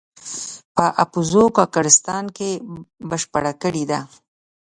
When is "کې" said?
2.37-2.49